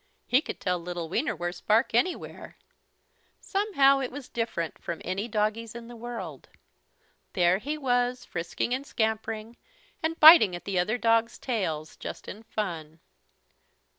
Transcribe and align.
He 0.25 0.41
could 0.41 0.59
tell 0.59 0.79
little 0.79 1.09
Wienerwurst's 1.09 1.61
bark 1.61 1.93
anywhere. 1.93 2.57
Somehow 3.39 3.99
it 3.99 4.11
was 4.11 4.29
different 4.29 4.79
from 4.81 4.99
any 5.05 5.27
doggie's 5.27 5.75
in 5.75 5.87
the 5.87 5.95
world. 5.95 6.49
There 7.33 7.59
he 7.59 7.77
was, 7.77 8.25
frisking 8.25 8.73
and 8.73 8.83
scampering 8.83 9.57
and 10.01 10.19
biting 10.19 10.55
at 10.55 10.65
the 10.65 10.79
other 10.79 10.97
dogs' 10.97 11.37
tails, 11.37 11.97
just 11.97 12.27
in 12.27 12.41
fun. 12.41 12.99